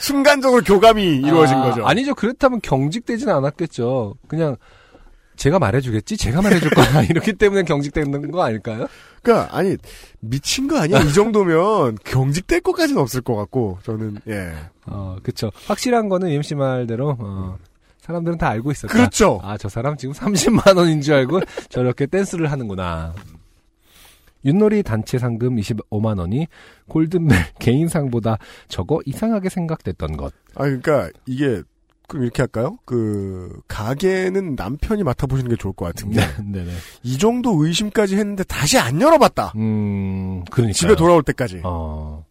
순간적으로 0.00 0.62
교감이 0.62 1.02
이루어진 1.18 1.56
아, 1.56 1.62
거죠. 1.62 1.86
아니죠. 1.86 2.14
그렇다면 2.14 2.60
경직되지는 2.60 3.32
않았겠죠. 3.32 4.14
그냥 4.26 4.56
제가 5.36 5.58
말해주겠지. 5.58 6.16
제가 6.16 6.42
말해줄 6.42 6.70
거야. 6.70 7.02
이렇기 7.08 7.34
때문에 7.34 7.62
경직되는 7.62 8.30
거 8.32 8.42
아닐까요? 8.42 8.88
그러니까 9.22 9.56
아니 9.56 9.76
미친 10.20 10.66
거 10.66 10.78
아니야? 10.78 10.98
이 11.00 11.12
정도면 11.12 11.96
경직될 12.04 12.60
것까지는 12.60 13.00
없을 13.00 13.20
것 13.20 13.36
같고 13.36 13.78
저는 13.84 14.18
예 14.28 14.52
어, 14.86 15.16
그쵸. 15.22 15.50
확실한 15.66 16.08
거는 16.08 16.30
UMC 16.30 16.56
말대로 16.56 17.16
어, 17.18 17.56
사람들은 18.00 18.38
다 18.38 18.48
알고 18.48 18.72
있었다. 18.72 18.92
그렇죠. 18.92 19.40
아, 19.42 19.56
저 19.56 19.68
사람 19.68 19.96
지금 19.96 20.14
30만 20.14 20.76
원인 20.76 21.00
줄 21.00 21.14
알고 21.14 21.40
저렇게 21.68 22.06
댄스를 22.06 22.50
하는구나. 22.50 23.14
윷놀이 24.44 24.82
단체 24.82 25.18
상금 25.18 25.56
25만 25.56 26.18
원이 26.18 26.46
골든벨 26.88 27.36
개인상보다 27.58 28.38
적어 28.68 29.00
이상하게 29.06 29.48
생각됐던 29.48 30.16
것. 30.16 30.32
아 30.54 30.64
그러니까 30.64 31.10
이게 31.26 31.62
그럼 32.06 32.24
이렇게 32.24 32.40
할까요? 32.42 32.78
그 32.86 33.60
가게는 33.68 34.54
남편이 34.54 35.02
맡아보시는 35.02 35.50
게 35.50 35.56
좋을 35.56 35.74
것 35.74 35.84
같은 35.86 36.10
게이 36.10 36.24
네네. 36.52 36.72
정도 37.18 37.62
의심까지 37.62 38.16
했는데 38.16 38.44
다시 38.44 38.78
안 38.78 38.98
열어봤다. 39.00 39.52
음, 39.56 40.42
그러니까 40.50 40.72
집에 40.74 40.96
돌아올 40.96 41.22
때까지. 41.22 41.60
어. 41.64 42.24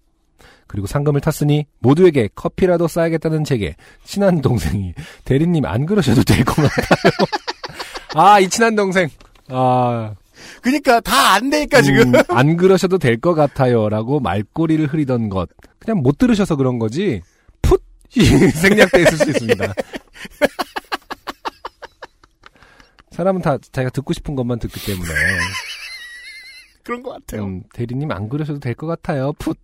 그리고 0.66 0.88
상금을 0.88 1.22
탔으니 1.22 1.66
모두에게 1.80 2.28
커피라도 2.36 2.88
싸야겠다는 2.88 3.44
제게 3.44 3.76
친한 4.04 4.42
동생이 4.42 4.94
대리님 5.26 5.64
안 5.66 5.86
그러셔도 5.86 6.24
될 6.24 6.44
것 6.44 6.56
같아요. 6.56 7.12
아, 8.16 8.40
이 8.40 8.50
친한 8.50 8.76
동생. 8.76 9.08
아, 9.50 10.14
그러니까 10.62 11.00
다 11.02 11.34
안 11.36 11.50
되니까 11.50 11.82
지금. 11.82 12.14
음, 12.16 12.22
안 12.30 12.58
그러셔도 12.58 12.98
될 12.98 13.18
것 13.20 13.34
같아요라고 13.34 14.20
말꼬리를 14.20 14.86
흐리던 14.88 15.30
것. 15.30 15.50
그냥 15.80 16.00
못 16.02 16.18
들으셔서 16.18 16.56
그런 16.56 16.80
거지. 16.80 17.22
풋 17.62 17.82
생략돼 18.10 19.02
있을 19.02 19.18
수 19.18 19.30
있습니다. 19.32 19.74
사람은 23.12 23.42
다 23.42 23.58
자기가 23.72 23.90
듣고 23.92 24.14
싶은 24.14 24.36
것만 24.36 24.60
듣기 24.60 24.86
때문에 24.86 25.10
그런 26.84 27.02
것 27.04 27.12
같아요. 27.12 27.44
음, 27.46 27.64
대리님 27.74 28.12
안 28.12 28.30
그러셔도 28.30 28.60
될 28.60 28.74
것 28.76 28.88
같아요. 28.88 29.34
풋. 29.34 29.58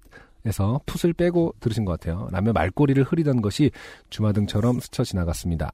에서 0.45 0.81
풋을 0.87 1.13
빼고 1.13 1.55
들으신 1.61 1.85
것 1.85 1.93
같아요. 1.97 2.27
라며 2.33 2.51
말꼬리를 2.51 3.01
흐리던 3.01 3.41
것이 3.41 3.71
주마등처럼 4.09 4.81
스쳐 4.81 5.05
지나갔습니다. 5.05 5.71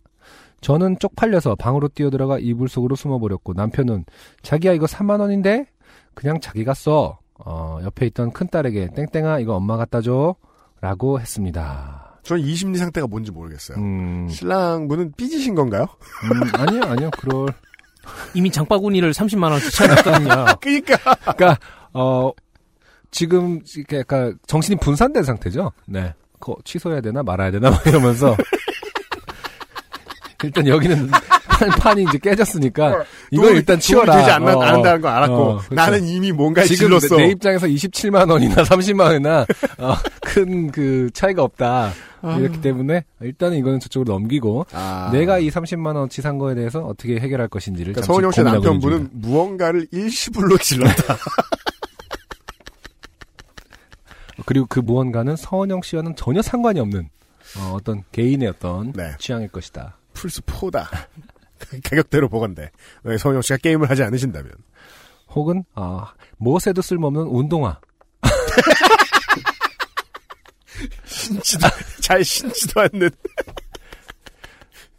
저는 0.62 1.00
쪽팔려서 1.00 1.56
방으로 1.56 1.88
뛰어들어가 1.90 2.40
이불 2.40 2.68
속으로 2.70 2.96
숨어버렸고 2.96 3.54
남편은 3.54 4.06
자기야 4.42 4.74
이거 4.74 4.86
3만 4.86 5.20
원인데 5.20 5.66
그냥 6.14 6.40
자기가 6.40 6.74
써. 6.74 7.20
어, 7.46 7.80
옆에 7.84 8.06
있던 8.08 8.32
큰 8.34 8.50
딸에게 8.50 8.90
땡땡아 8.96 9.40
이거 9.40 9.56
엄마 9.56 9.78
갖다 9.78 10.02
줘. 10.02 10.36
라고 10.82 11.20
했습니다. 11.20 12.20
전이 12.24 12.54
심리 12.56 12.78
상태가 12.78 13.08
뭔지 13.08 13.32
모르겠어요. 13.32 13.78
음, 13.78 14.28
신랑분은 14.30 15.14
삐지신 15.18 15.56
건가요? 15.56 15.88
음, 16.24 16.42
아니요 16.54 16.84
아니요 16.84 17.10
그럴 17.18 17.48
이미 18.34 18.52
장바구니를 18.52 19.12
30만 19.14 19.52
원 19.52 19.60
추천했거든요. 19.60 20.46
그러니까 20.62 20.98
그러니까 21.36 21.58
어 21.94 22.32
지금 23.12 23.62
이렇게 23.76 24.00
약간 24.00 24.38
정신이 24.48 24.78
분산된 24.80 25.24
상태죠. 25.24 25.72
네. 25.88 26.14
그거 26.40 26.56
취소해야 26.64 27.02
되나 27.02 27.24
말아야 27.24 27.52
되나 27.52 27.70
막 27.70 27.86
이러면서 27.86 28.36
일단 30.44 30.68
여기는 30.68 31.10
판, 31.50 31.70
판이 31.72 32.04
이제 32.04 32.18
깨졌으니까 32.18 33.04
이걸 33.32 33.52
도움이- 33.52 33.56
일단 33.58 33.80
치워라. 33.80 34.16
되지 34.18 34.32
않, 34.32 34.48
어, 34.48 34.62
않는다는 34.62 35.02
거 35.02 35.10
알았고 35.10 35.36
어, 35.36 35.58
그렇죠. 35.58 35.76
나는 35.76 36.06
이미 36.08 36.32
지금 36.66 36.92
내, 36.92 37.00
질렀어. 37.00 37.18
내 37.18 37.28
입장에서 37.32 37.68
27만 37.68 38.32
원이나 38.32 38.64
30만 38.64 39.02
원이나 39.02 39.46
어, 39.78 39.96
큰그 40.22 41.10
차이가 41.14 41.44
없다. 41.44 41.92
이렇기 42.38 42.60
때문에 42.60 43.06
일단은 43.22 43.58
이거는 43.58 43.80
저쪽으로 43.80 44.12
넘기고 44.14 44.66
아. 44.74 45.10
내가 45.14 45.40
이 45.40 45.50
30만 45.50 45.96
원치 45.96 46.22
산 46.22 46.38
거에 46.38 46.54
대해서 46.54 46.82
어떻게 46.86 47.18
해결할 47.18 47.48
것인지를 47.48 47.94
그러니까 47.94 48.06
잠시 48.06 48.16
서은영 48.18 48.32
씨의 48.32 48.44
고민하고 48.46 48.76
있는 48.76 48.90
남편분은. 48.90 49.10
무언가를 49.22 49.88
일시불로 49.92 50.58
질렀다. 50.58 51.16
그리고 54.46 54.66
그 54.68 54.80
무언가는 54.80 55.36
서원영 55.36 55.82
씨와는 55.82 56.16
전혀 56.16 56.42
상관이 56.42 56.80
없는 56.80 57.10
어, 57.58 57.78
떤 57.84 58.04
개인의 58.12 58.50
어떤 58.50 58.92
네. 58.94 59.12
취향일 59.20 59.50
것이다. 59.50 59.98
플스 60.20 60.42
4다. 60.42 60.86
가격대로 61.84 62.28
보건데 62.30 62.72
왜 63.04 63.18
서은영 63.18 63.42
씨가 63.42 63.58
게임을 63.58 63.90
하지 63.90 64.04
않으신다면 64.04 64.52
혹은 65.30 65.64
아, 65.76 66.14
무엇에도 66.38 66.82
쓸모없는 66.82 67.22
운동화. 67.24 67.80
신지도 71.06 71.68
잘 72.02 72.24
신지도 72.24 72.82
않는 72.82 73.10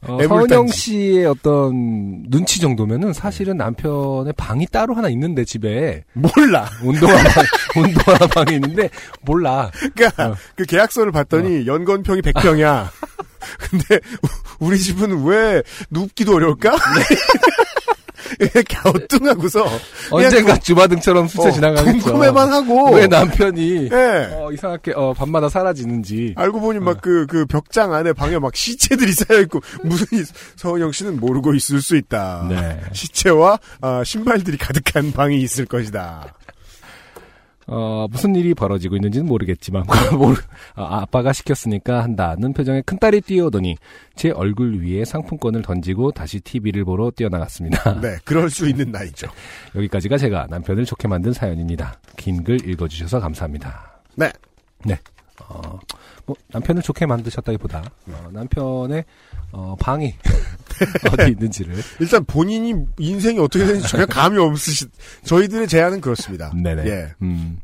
어. 0.03 0.19
서은영 0.27 0.69
씨의 0.69 1.27
어떤 1.27 2.23
눈치 2.31 2.61
정도면은 2.61 3.13
사실은 3.13 3.57
남편의 3.59 4.33
방이 4.35 4.67
따로 4.67 4.95
하나 4.95 5.09
있는데 5.11 5.45
집에 5.45 6.05
몰라. 6.15 6.69
운동화 6.83 7.15
방, 7.15 7.45
운동화 7.83 8.19
방이 8.27 8.55
있는데 8.55 8.89
몰라. 9.23 9.71
그러니까 9.95 10.29
어. 10.31 10.37
그 10.57 10.65
계약서를 10.65 11.13
봤더니 11.13 11.67
연건평이 11.67 12.23
100평이야. 12.23 12.89
근데 13.59 13.97
우- 14.23 14.67
우리 14.67 14.79
집은 14.79 15.25
왜 15.25 15.63
눕기도 15.91 16.35
어려울까? 16.35 16.77
갸우뚱하고서 18.69 19.67
언젠가 20.11 20.57
주마등처럼 20.57 21.27
스쳐 21.29 21.49
어, 21.49 21.51
지나가겠죠. 21.51 21.99
궁금해만 22.05 22.53
하고 22.53 22.91
왜 22.95 23.07
남편이 23.07 23.89
예. 23.93 24.29
어, 24.33 24.51
이상하게 24.53 24.93
어, 24.95 25.13
밤마다 25.15 25.49
사라지는지. 25.49 26.35
알고 26.37 26.61
보니 26.61 26.79
막 26.81 27.01
그그 27.01 27.47
벽장 27.47 27.93
안에 27.93 28.13
방에 28.13 28.39
막 28.39 28.55
시체들이 28.55 29.13
쌓여 29.13 29.41
있고 29.41 29.61
무슨 29.83 30.07
이- 30.19 30.25
서은영 30.57 30.93
씨는 30.93 31.19
모르고 31.19 31.55
있을 31.55 31.83
수 31.83 31.97
있다. 31.97 32.47
네. 32.49 32.81
시체와 32.93 33.59
아, 33.81 34.03
신발들이 34.05 34.59
가득한 34.59 35.13
방이 35.13 35.41
있을 35.41 35.65
것이다. 35.67 36.35
어, 37.73 38.09
무슨 38.11 38.35
일이 38.35 38.53
벌어지고 38.53 38.97
있는지는 38.97 39.27
모르겠지만, 39.27 39.85
모르, 40.19 40.35
아, 40.75 41.03
아빠가 41.03 41.33
시켰으니까 41.33 42.03
한다는 42.03 42.53
표정에 42.53 42.83
큰딸이 42.83 43.21
뛰어오더니, 43.21 43.77
제 44.17 44.31
얼굴 44.31 44.83
위에 44.83 45.05
상품권을 45.05 45.63
던지고 45.63 46.11
다시 46.11 46.41
TV를 46.41 46.85
보러 46.85 47.13
뛰어나갔습니다. 47.13 48.01
네, 48.03 48.17
그럴 48.25 48.51
수 48.51 48.69
있는 48.69 48.91
나이죠. 48.91 49.29
여기까지가 49.77 50.19
제가 50.19 50.49
남편을 50.51 50.85
좋게 50.85 51.07
만든 51.07 51.33
사연입니다. 51.33 52.01
긴 52.17 52.43
글 52.43 52.69
읽어주셔서 52.69 53.21
감사합니다. 53.21 54.01
네. 54.17 54.33
네. 54.85 54.99
어, 55.49 55.79
뭐, 56.27 56.35
남편을 56.49 56.83
좋게 56.83 57.07
만드셨다기보다, 57.07 57.83
어, 58.09 58.29
남편의, 58.33 59.05
어, 59.53 59.77
방이 59.79 60.15
어디 61.13 61.31
있는지를. 61.33 61.77
일단 61.99 62.25
본인이 62.25 62.75
인생이 62.99 63.39
어떻게 63.39 63.67
되는지 63.67 63.89
전혀 63.89 64.07
감이 64.07 64.39
없으시. 64.39 64.87
저희들의 65.25 65.69
제안은 65.69 66.01
그렇습니다. 66.01 66.53
네네. 66.55 66.87
예. 66.87 67.13
음, 67.23 67.61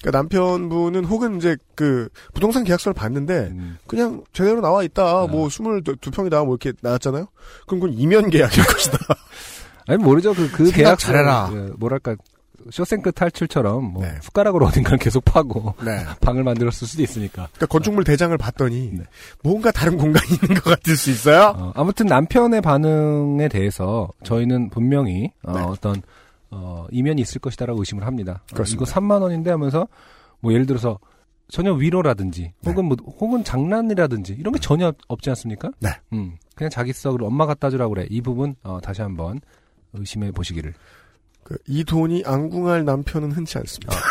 그러니까 0.00 0.18
남편분은 0.18 1.04
혹은 1.04 1.36
이제 1.36 1.56
그 1.74 2.08
부동산 2.34 2.64
계약서를 2.64 2.94
봤는데 2.94 3.50
음, 3.52 3.78
그냥 3.86 4.24
제대로 4.32 4.60
나와 4.60 4.82
있다. 4.82 5.26
뭐 5.26 5.48
스물 5.48 5.82
두 5.84 6.10
평이다. 6.10 6.42
뭐 6.44 6.58
이렇게 6.60 6.76
나왔잖아요. 6.80 7.28
그럼 7.66 7.80
그건 7.80 7.96
이면 7.96 8.30
계약일 8.30 8.64
것이다. 8.64 8.98
아니, 9.86 10.02
모르죠. 10.02 10.34
그, 10.34 10.50
그 10.50 10.70
계약 10.70 10.98
잘해라. 10.98 11.50
뭐랄까, 11.76 12.16
쇼생크 12.70 13.12
탈출처럼, 13.12 13.84
뭐, 13.84 14.02
네. 14.04 14.14
숟가락으로 14.22 14.66
어딘가를 14.66 14.98
계속 15.00 15.24
파고, 15.24 15.74
네. 15.84 16.04
방을 16.20 16.42
만들었을 16.44 16.86
수도 16.86 17.02
있으니까. 17.02 17.48
그러니까 17.52 17.66
건축물 17.66 18.04
대장을 18.04 18.36
봤더니 18.38 18.90
네. 18.94 19.04
뭔가 19.42 19.70
다른 19.70 19.96
공간이 19.96 20.26
있는 20.32 20.54
것 20.60 20.64
같을 20.64 20.96
수 20.96 21.10
있어요. 21.10 21.54
어, 21.56 21.72
아무튼 21.74 22.06
남편의 22.06 22.60
반응에 22.60 23.48
대해서 23.48 24.08
저희는 24.22 24.70
분명히 24.70 25.30
어, 25.42 25.52
네. 25.52 25.60
어떤 25.62 26.02
어, 26.50 26.86
이면이 26.90 27.22
있을 27.22 27.40
것이다라고 27.40 27.80
의심을 27.80 28.06
합니다. 28.06 28.42
어, 28.52 28.54
그렇습니다. 28.54 28.84
이거 28.84 29.00
3만 29.00 29.22
원인데 29.22 29.50
하면서 29.50 29.88
뭐 30.40 30.52
예를 30.52 30.66
들어서 30.66 30.98
전혀 31.48 31.72
위로라든지 31.72 32.52
네. 32.60 32.70
혹은 32.70 32.86
뭐 32.86 32.96
혹은 33.20 33.44
장난이라든지 33.44 34.34
이런 34.38 34.52
게 34.54 34.60
전혀 34.60 34.92
없지 35.08 35.28
않습니까? 35.30 35.70
네. 35.80 35.90
음, 36.12 36.36
그냥 36.54 36.70
자기 36.70 36.92
썩으로 36.92 37.26
엄마 37.26 37.46
갖다 37.46 37.70
주라고 37.70 37.94
그래. 37.94 38.06
이 38.10 38.20
부분 38.20 38.54
어, 38.62 38.80
다시 38.82 39.02
한번 39.02 39.40
의심해 39.92 40.30
보시기를. 40.30 40.74
그, 41.44 41.58
이 41.66 41.84
돈이 41.84 42.22
앙궁할 42.24 42.84
남편은 42.84 43.32
흔치 43.32 43.58
않습니다. 43.58 43.96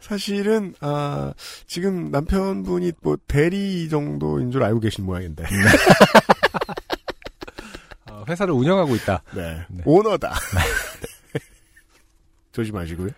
사실은 0.00 0.74
아 0.80 1.32
지금 1.68 2.10
남편분이 2.10 2.92
뭐 3.00 3.16
대리 3.28 3.88
정도인 3.88 4.50
줄 4.50 4.64
알고 4.64 4.80
계신 4.80 5.06
모양인데 5.06 5.44
어, 8.10 8.24
회사를 8.26 8.52
운영하고 8.52 8.96
있다. 8.96 9.22
네. 9.32 9.64
네. 9.68 9.82
오너다 9.84 10.34
조심하시고요. 12.50 13.10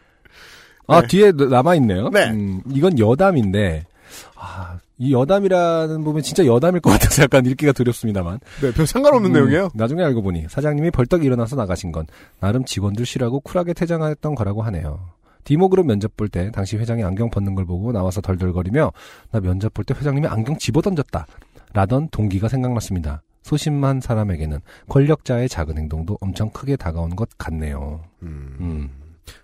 아 0.86 1.00
네. 1.00 1.06
뒤에 1.06 1.32
남아 1.32 1.76
있네요. 1.76 2.10
네. 2.10 2.30
음, 2.30 2.60
이건 2.70 2.98
여담인데 2.98 3.86
아, 4.34 4.78
이 5.02 5.12
여담이라는 5.12 6.04
부분 6.04 6.22
진짜 6.22 6.46
여담일 6.46 6.80
것 6.80 6.90
같아서 6.90 7.24
약간 7.24 7.44
읽기가 7.44 7.72
두렵습니다만. 7.72 8.38
네, 8.60 8.72
별 8.72 8.86
상관없는 8.86 9.30
음, 9.30 9.32
내용이에요. 9.32 9.70
나중에 9.74 10.00
알고 10.04 10.22
보니 10.22 10.46
사장님이 10.48 10.92
벌떡 10.92 11.24
일어나서 11.24 11.56
나가신 11.56 11.90
건 11.90 12.06
나름 12.38 12.64
직원들 12.64 13.04
쉬라고 13.04 13.40
쿨하게 13.40 13.72
퇴장했던 13.72 14.36
거라고 14.36 14.62
하네요. 14.62 15.00
디모그룹 15.42 15.86
면접 15.86 16.16
볼 16.16 16.28
때 16.28 16.52
당시 16.52 16.76
회장이 16.76 17.02
안경 17.02 17.30
벗는 17.30 17.56
걸 17.56 17.66
보고 17.66 17.90
나와서 17.90 18.20
덜덜거리며 18.20 18.92
나 19.32 19.40
면접 19.40 19.74
볼 19.74 19.84
때 19.84 19.92
회장님이 19.92 20.28
안경 20.28 20.56
집어던졌다 20.56 21.26
라던 21.72 22.08
동기가 22.12 22.46
생각났습니다. 22.46 23.22
소심한 23.42 24.00
사람에게는 24.00 24.60
권력자의 24.88 25.48
작은 25.48 25.78
행동도 25.78 26.16
엄청 26.20 26.48
크게 26.50 26.76
다가온 26.76 27.16
것 27.16 27.28
같네요. 27.38 28.04
음. 28.22 28.56
음, 28.60 28.90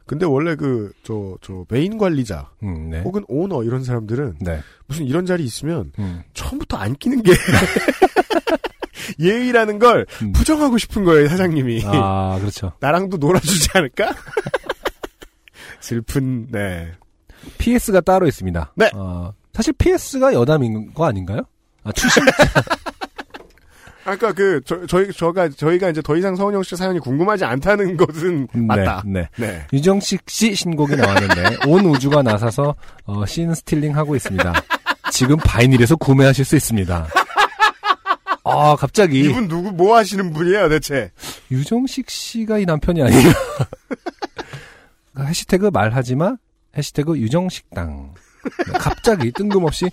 근데 0.06 0.26
원래 0.26 0.56
그저저 0.56 1.66
메인 1.68 1.98
관리자 1.98 2.50
음, 2.62 2.90
네. 2.90 3.00
혹은 3.02 3.24
오너 3.28 3.64
이런 3.64 3.84
사람들은 3.84 4.38
네. 4.40 4.60
무슨 4.86 5.04
이런 5.06 5.26
자리 5.26 5.44
있으면 5.44 5.92
음, 5.98 6.22
처음부터 6.34 6.76
안 6.76 6.94
끼는 6.94 7.22
게 7.22 7.32
예의라는 9.18 9.78
걸 9.78 10.06
음. 10.22 10.32
부정하고 10.32 10.78
싶은 10.78 11.04
거예요 11.04 11.28
사장님이. 11.28 11.82
아, 11.86 12.38
그렇죠. 12.40 12.72
나랑도 12.80 13.16
놀아주지 13.16 13.70
않을까? 13.74 14.14
슬픈, 15.80 16.48
네. 16.50 16.92
PS가 17.58 18.00
따로 18.00 18.26
있습니다. 18.26 18.72
네. 18.76 18.90
어, 18.94 19.32
사실 19.54 19.72
PS가 19.74 20.32
여담인 20.34 20.92
거 20.92 21.04
아닌가요? 21.06 21.42
아, 21.84 21.92
출신 21.92 22.22
아까 24.08 24.32
그, 24.32 24.60
저, 24.64 24.86
저희, 24.86 25.12
저가, 25.12 25.50
저희가 25.50 25.90
이제 25.90 26.00
더 26.00 26.16
이상 26.16 26.34
서은영 26.34 26.62
씨 26.62 26.76
사연이 26.76 26.98
궁금하지 26.98 27.44
않다는 27.44 27.96
것은 27.98 28.48
맞다. 28.54 29.02
네. 29.04 29.28
네. 29.36 29.46
네. 29.46 29.66
유정식 29.72 30.22
씨 30.28 30.54
신곡이 30.54 30.96
나왔는데 30.96 31.68
온 31.68 31.84
우주가 31.84 32.22
나서서 32.22 32.74
어, 33.04 33.26
scene 33.26 33.54
stealing 33.54 33.94
하고 33.96 34.16
있습니다. 34.16 34.52
지금 35.12 35.36
바이닐에서 35.36 35.96
구매하실 35.96 36.44
수 36.44 36.56
있습니다. 36.56 37.06
아 38.44 38.76
갑자기 38.76 39.20
이분 39.20 39.46
누구, 39.46 39.70
뭐 39.72 39.96
하시는 39.96 40.32
분이에요, 40.32 40.70
대체? 40.70 41.10
유정식 41.50 42.08
씨가 42.08 42.58
이 42.58 42.64
남편이 42.64 43.02
아니에요. 43.02 43.30
그 45.14 45.24
해시태그 45.24 45.70
말하지마 45.72 46.36
해시태그 46.76 47.18
유정식당 47.18 48.14
네, 48.66 48.78
갑자기 48.78 49.32
뜬금없이 49.32 49.90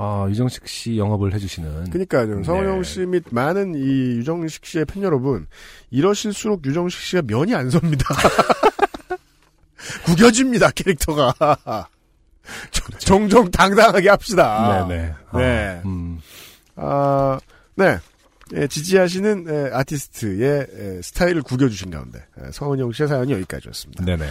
아 0.00 0.26
유정식 0.30 0.66
씨 0.66 0.96
영업을 0.98 1.34
해주시는 1.34 1.90
그니까요. 1.90 2.36
네. 2.36 2.42
서은영 2.44 2.82
씨및 2.82 3.24
많은 3.30 3.74
이 3.74 4.16
유정식 4.18 4.64
씨의 4.64 4.86
팬 4.86 5.02
여러분, 5.02 5.46
이러실수록 5.90 6.64
유정식 6.64 7.00
씨가 7.00 7.22
면이 7.26 7.54
안 7.54 7.68
섭니다. 7.70 8.04
구겨집니다, 10.04 10.70
캐릭터가. 10.70 11.34
저- 12.70 12.98
정정 12.98 13.50
당당하게 13.50 14.08
합시다. 14.08 14.86
네네 14.88 15.14
네. 15.34 15.80
아, 15.80 15.82
음, 15.86 16.18
아, 16.76 17.38
네. 17.76 17.98
예, 18.54 18.66
지지하시는 18.66 19.46
예, 19.48 19.70
아티스트의 19.72 20.66
예, 20.76 21.00
스타일을 21.02 21.42
구겨주신 21.42 21.90
가운데 21.92 22.24
예, 22.44 22.50
서은영 22.50 22.90
씨의 22.92 23.08
사연이 23.08 23.32
여기까지였습니다. 23.32 24.04
네네 24.04 24.26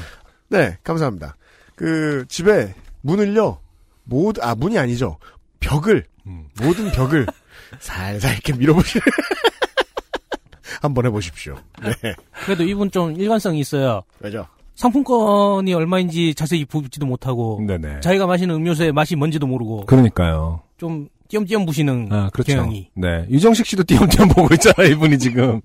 네, 0.50 0.78
감사합니다. 0.84 1.38
그 1.76 2.26
집에 2.28 2.74
문을요, 3.02 3.60
모두 4.04 4.42
아 4.44 4.56
문이 4.56 4.78
아니죠, 4.78 5.18
벽을 5.60 6.06
음. 6.28 6.48
모든 6.62 6.92
벽을 6.92 7.26
살살 7.80 8.34
이렇게 8.34 8.54
밀어보시. 8.54 9.00
한번 10.82 11.06
해보십시오. 11.08 11.58
네, 11.82 12.16
그래도 12.46 12.64
이분 12.64 12.90
좀 12.90 13.14
일관성이 13.20 13.60
있어요. 13.60 14.04
왜죠? 14.20 14.48
상품권이 14.76 15.74
얼마인지 15.74 16.34
자세히 16.36 16.64
보지도 16.64 17.06
못하고 17.06 17.62
네네 17.68 18.00
자기가 18.00 18.28
마시는 18.28 18.56
음료수의 18.56 18.94
맛이 18.94 19.18
뭔지도 19.18 19.46
모르고 19.46 19.86
그러니까요 19.88 20.62
좀 20.78 21.10
띄엄띄엄 21.28 21.66
부시는 21.66 22.08
아, 22.12 22.30
그렇죠. 22.32 22.54
경향이. 22.56 22.90
네. 22.96 23.28
유정식 23.30 23.66
씨도 23.66 23.84
띄엄띄엄 23.84 24.30
보고 24.30 24.54
있잖아요, 24.56 24.92
이분이 24.94 25.20
지금. 25.20 25.62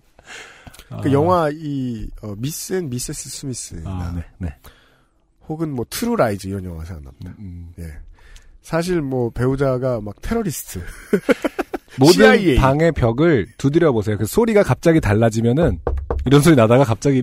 그 1.02 1.08
아. 1.08 1.12
영화 1.12 1.48
이 1.52 2.06
어, 2.22 2.34
미스 2.36 2.74
앤 2.74 2.90
미세스 2.90 3.30
스미스나 3.30 3.88
아, 3.90 4.12
네, 4.14 4.22
네. 4.38 4.48
혹은 5.48 5.70
뭐 5.74 5.86
트루 5.88 6.16
라이즈 6.16 6.48
이런 6.48 6.64
영화 6.64 6.84
생각납니다. 6.84 7.30
음, 7.38 7.72
음. 7.78 7.82
예. 7.82 7.84
사실 8.64 9.02
뭐 9.02 9.30
배우자가 9.30 10.00
막 10.00 10.20
테러리스트 10.22 10.80
모든 12.00 12.14
CIA. 12.14 12.56
방의 12.56 12.92
벽을 12.92 13.46
두드려 13.58 13.92
보세요. 13.92 14.16
그 14.16 14.24
소리가 14.24 14.62
갑자기 14.62 15.00
달라지면은 15.00 15.80
이런 16.24 16.40
소리 16.40 16.56
나다가 16.56 16.82
갑자기 16.82 17.22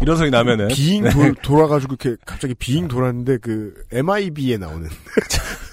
이런 0.00 0.16
소리 0.16 0.30
나면은 0.30 0.68
비잉 0.68 1.02
네. 1.02 1.10
돌, 1.10 1.34
돌아가지고 1.34 1.96
이렇게 2.00 2.16
갑자기 2.24 2.54
비잉 2.54 2.86
돌았는데 2.86 3.38
그 3.38 3.74
MIB에 3.90 4.58
나오는 4.58 4.88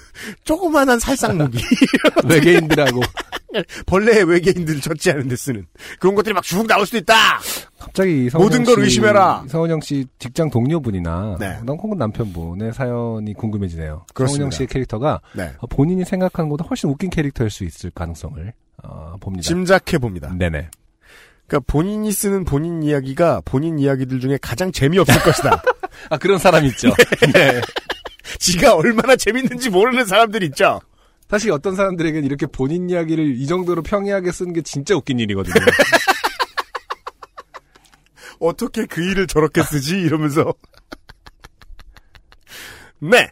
조그만한 0.44 0.98
살상 0.98 1.36
무기 1.38 1.58
외계인들하고 2.28 3.00
벌레 3.86 4.22
외계인들을 4.22 4.80
처치 4.80 5.10
하는 5.10 5.28
데 5.28 5.36
쓰는 5.36 5.66
그런 6.00 6.14
것들이 6.14 6.32
막 6.34 6.42
쭉 6.44 6.66
나올 6.66 6.84
수도 6.86 6.98
있다. 6.98 7.14
갑자기 7.78 8.28
모든 8.34 8.64
걸 8.64 8.80
의심해라. 8.80 9.44
서은영 9.48 9.80
씨 9.80 10.06
직장 10.18 10.50
동료분이나 10.50 11.36
네. 11.38 11.58
난 11.64 11.68
혹은 11.68 11.96
남편분의 11.98 12.72
사연이 12.72 13.32
궁금해지네요. 13.34 14.06
그렇습니다. 14.14 14.36
서은영 14.38 14.50
씨의 14.50 14.66
캐릭터가 14.68 15.20
네. 15.34 15.52
어, 15.58 15.66
본인이 15.66 16.04
생각하는 16.04 16.48
것보다 16.48 16.66
훨씬 16.68 16.90
웃긴 16.90 17.10
캐릭터일 17.10 17.50
수 17.50 17.64
있을 17.64 17.90
가능성을 17.90 18.52
어, 18.82 19.16
봅니다. 19.20 19.42
짐작해 19.42 19.98
봅니다. 19.98 20.34
네네. 20.36 20.68
그러니까 21.46 21.72
본인이 21.72 22.10
쓰는 22.10 22.44
본인 22.44 22.82
이야기가 22.82 23.42
본인 23.44 23.78
이야기들 23.78 24.18
중에 24.20 24.38
가장 24.40 24.72
재미없을 24.72 25.20
것이다. 25.22 25.62
아 26.10 26.16
그런 26.18 26.38
사람 26.38 26.64
있죠. 26.66 26.88
네. 27.32 27.60
지가 28.38 28.74
얼마나 28.74 29.16
재밌는지 29.16 29.70
모르는 29.70 30.06
사람들 30.06 30.42
있죠. 30.44 30.80
사실 31.28 31.50
어떤 31.52 31.74
사람들에게는 31.74 32.24
이렇게 32.24 32.46
본인 32.46 32.88
이야기를 32.90 33.36
이 33.36 33.46
정도로 33.46 33.82
평이하게 33.82 34.30
쓰는 34.32 34.52
게 34.52 34.62
진짜 34.62 34.94
웃긴 34.94 35.18
일이거든요. 35.18 35.54
어떻게 38.40 38.84
그 38.86 39.02
일을 39.02 39.26
저렇게 39.26 39.62
쓰지 39.62 40.00
이러면서 40.00 40.52
네 43.00 43.30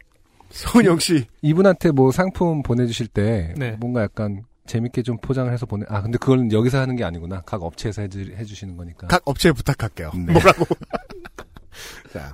서은영 0.49 0.99
씨 0.99 1.25
이분한테 1.41 1.91
뭐 1.91 2.11
상품 2.11 2.63
보내주실 2.63 3.07
때 3.07 3.53
네. 3.57 3.71
뭔가 3.79 4.01
약간 4.01 4.43
재밌게 4.65 5.03
좀 5.03 5.17
포장을 5.17 5.51
해서 5.51 5.65
보내. 5.65 5.85
아 5.89 6.01
근데 6.01 6.17
그걸 6.17 6.51
여기서 6.51 6.79
하는 6.79 6.95
게 6.95 7.03
아니구나. 7.03 7.41
각 7.41 7.61
업체에서 7.63 8.03
해주, 8.03 8.33
해주시는 8.37 8.77
거니까. 8.77 9.07
각 9.07 9.21
업체에 9.25 9.51
부탁할게요. 9.51 10.11
네. 10.15 10.31
뭐라고? 10.33 10.65
자, 12.13 12.33